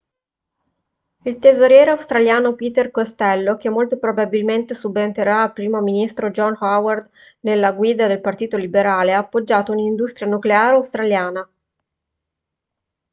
[1.25, 7.07] il tesoriere australiano peter costello che molto probabilmente subentrerà al primo ministro john howard
[7.41, 11.47] nella guida del partito liberale ha appoggiato un'industria nucleare australiana